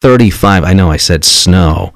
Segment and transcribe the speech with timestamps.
[0.00, 0.64] 35.
[0.64, 1.92] I know I said snow.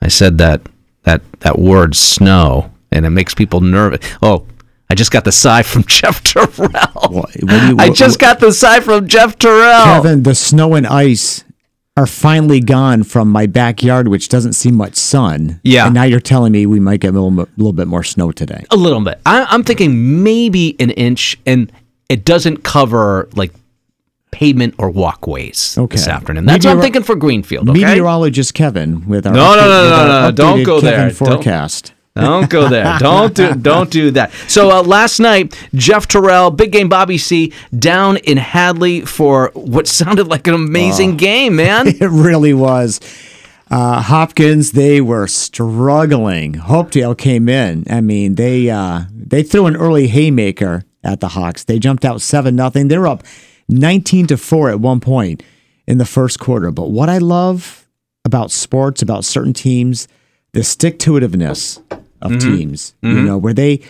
[0.00, 0.62] I said that
[1.04, 4.00] that that word snow and it makes people nervous.
[4.22, 4.46] Oh,
[4.90, 6.50] I just got the sigh from Jeff Terrell.
[6.60, 9.84] What- what do you- I just got the sigh from Jeff Terrell.
[9.84, 11.44] Kevin, the snow and ice
[11.96, 15.60] are finally gone from my backyard, which doesn't see much sun.
[15.62, 15.86] Yeah.
[15.86, 18.32] And now you're telling me we might get a little, bit- little bit more snow
[18.32, 18.64] today.
[18.70, 19.20] A little bit.
[19.24, 21.70] I, I'm thinking maybe an inch, and
[22.08, 23.52] it doesn't cover like
[24.44, 25.96] pavement or walkways Okay.
[25.96, 26.44] this afternoon.
[26.44, 27.68] That's what I'm thinking for Greenfield.
[27.70, 27.80] Okay.
[27.84, 30.98] Meteorologist Kevin with our No, no, update- no, with no, no, no, don't go Kevin
[30.98, 31.08] there.
[31.08, 31.92] Don't- Forecast.
[32.16, 32.96] Don't go there.
[33.00, 34.30] Don't do don't do that.
[34.46, 39.88] So uh, last night, Jeff Terrell, big game Bobby C, down in Hadley for what
[39.88, 41.88] sounded like an amazing game, man.
[42.00, 43.00] It really was.
[43.68, 46.52] Uh, Hopkins, they were struggling.
[46.54, 47.84] Hopedale came in.
[47.90, 51.64] I mean, they uh, they threw an early haymaker at the Hawks.
[51.64, 52.86] They jumped out seven nothing.
[52.86, 53.24] They were up
[53.68, 55.42] nineteen to four at one point
[55.86, 56.70] in the first quarter.
[56.70, 57.86] But what I love
[58.24, 60.08] about sports, about certain teams,
[60.52, 61.78] the stick to itiveness
[62.22, 62.56] of mm-hmm.
[62.56, 62.94] teams.
[63.02, 63.26] You mm-hmm.
[63.26, 63.82] know, where they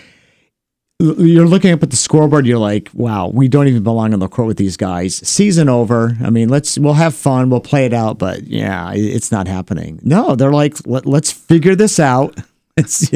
[1.00, 4.28] you're looking up at the scoreboard you're like wow we don't even belong on the
[4.28, 5.16] court with these guys.
[5.16, 6.16] Season over.
[6.22, 10.00] I mean let's we'll have fun we'll play it out but yeah it's not happening.
[10.02, 12.38] No they're like Let, let's figure this out.
[12.76, 13.08] It's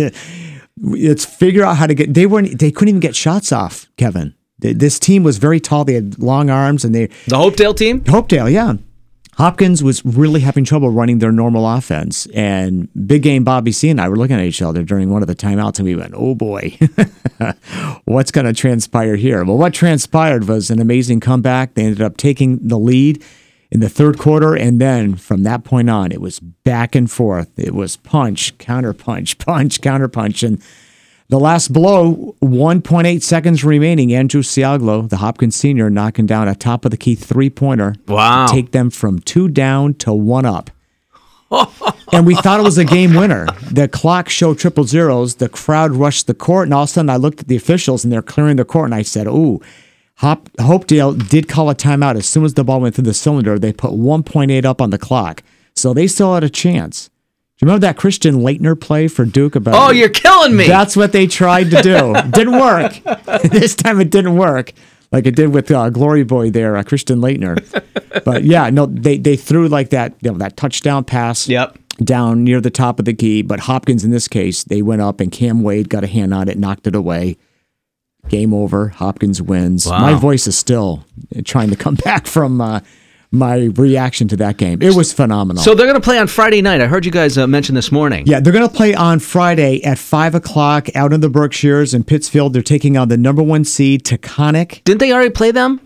[0.80, 4.32] let's figure out how to get they weren't they couldn't even get shots off kevin
[4.58, 8.00] this team was very tall they had long arms and they The Hopedale team.
[8.02, 8.74] Hopedale, yeah.
[9.38, 12.26] Hopkins was really having trouble running their normal offense.
[12.34, 15.28] And big game Bobby C and I were looking at each other during one of
[15.28, 16.76] the timeouts and we went, oh boy,
[18.04, 19.44] what's going to transpire here?
[19.44, 21.74] Well, what transpired was an amazing comeback.
[21.74, 23.22] They ended up taking the lead
[23.70, 24.56] in the third quarter.
[24.56, 27.56] And then from that point on, it was back and forth.
[27.56, 30.42] It was punch, counter punch, punch, counter punch.
[30.42, 30.60] And
[31.28, 34.14] the last blow, 1.8 seconds remaining.
[34.14, 37.94] Andrew Siaglo, the Hopkins senior, knocking down a top of the key three pointer.
[38.06, 38.46] Wow.
[38.46, 40.70] To take them from two down to one up.
[42.12, 43.46] and we thought it was a game winner.
[43.70, 45.36] The clock showed triple zeros.
[45.36, 48.04] The crowd rushed the court, and all of a sudden I looked at the officials
[48.04, 49.60] and they're clearing the court, and I said, "Ooh."
[50.16, 53.56] Hop, Hopedale did call a timeout as soon as the ball went through the cylinder.
[53.56, 55.44] They put 1.8 up on the clock,
[55.76, 57.08] so they still had a chance.
[57.58, 59.74] Do you remember that Christian Laettner play for Duke about?
[59.74, 60.68] Oh, you're killing me.
[60.68, 62.14] That's what they tried to do.
[62.30, 63.00] didn't work.
[63.42, 64.72] this time it didn't work
[65.10, 67.58] like it did with uh, Glory Boy there, uh, Christian Laettner.
[68.24, 71.48] but yeah, no, they they threw like that, you know, that touchdown pass.
[71.48, 71.78] Yep.
[71.98, 75.20] Down near the top of the key, but Hopkins in this case, they went up
[75.20, 77.38] and Cam Wade got a hand on it, knocked it away.
[78.28, 78.88] Game over.
[78.88, 79.84] Hopkins wins.
[79.84, 79.98] Wow.
[79.98, 81.04] My voice is still
[81.44, 82.80] trying to come back from uh,
[83.30, 84.80] my reaction to that game.
[84.82, 85.62] It was phenomenal.
[85.62, 86.80] So they're going to play on Friday night.
[86.80, 88.26] I heard you guys uh, mention this morning.
[88.26, 92.04] Yeah, they're going to play on Friday at 5 o'clock out in the Berkshires in
[92.04, 92.52] Pittsfield.
[92.52, 94.82] They're taking on the number one seed, Taconic.
[94.84, 95.80] Didn't they already play them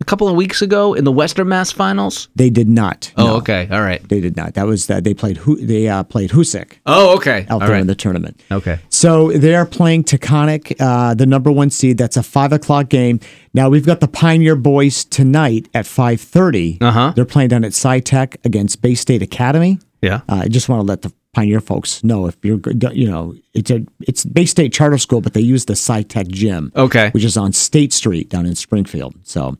[0.00, 2.28] a couple of weeks ago in the Western Mass Finals?
[2.36, 3.10] They did not.
[3.16, 3.66] Oh, No, okay.
[3.70, 4.06] All right.
[4.08, 4.54] They did not.
[4.54, 7.46] That was that they played Hu- they uh, played Hoosac Oh, okay.
[7.48, 7.80] out All there right.
[7.80, 8.40] in the tournament.
[8.50, 8.78] Okay.
[8.90, 11.96] So they are playing Taconic, uh, the number one seed.
[11.98, 13.20] That's a five o'clock game.
[13.54, 16.78] Now we've got the Pioneer boys tonight at five thirty.
[16.80, 17.12] Uh-huh.
[17.16, 19.78] They're playing down at SciTech against Bay State Academy.
[20.02, 20.20] Yeah.
[20.28, 23.34] Uh, I just want to let the Pioneer folks know if you're good, you know,
[23.54, 26.70] it's a it's Bay State Charter School, but they use the SciTech gym.
[26.76, 27.10] Okay.
[27.10, 29.14] Which is on State Street down in Springfield.
[29.22, 29.56] So.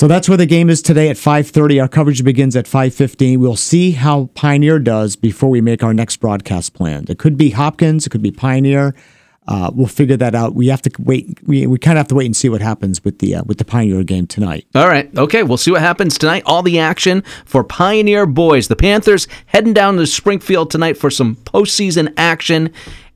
[0.00, 1.78] So that's where the game is today at 5:30.
[1.78, 3.38] Our coverage begins at 5:15.
[3.38, 7.04] We'll see how Pioneer does before we make our next broadcast plan.
[7.10, 8.94] It could be Hopkins, it could be Pioneer.
[9.46, 10.54] Uh, we'll figure that out.
[10.54, 11.38] We have to wait.
[11.46, 13.58] We, we kind of have to wait and see what happens with the uh, with
[13.58, 14.64] the Pioneer game tonight.
[14.74, 15.14] All right.
[15.18, 15.42] Okay.
[15.42, 16.44] We'll see what happens tonight.
[16.46, 18.68] All the action for Pioneer Boys.
[18.68, 22.72] The Panthers heading down to Springfield tonight for some postseason action.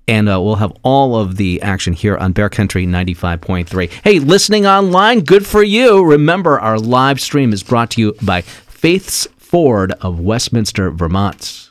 [0.07, 3.91] And uh, we'll have all of the action here on Bear Country 95.3.
[4.03, 6.05] Hey, listening online, good for you.
[6.05, 11.71] Remember, our live stream is brought to you by Faith's Ford of Westminster, Vermont.